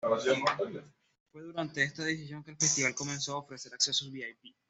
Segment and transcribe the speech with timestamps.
[1.31, 4.35] Fue durante esta edición que el festival comenzó a ofrecer accesos vip.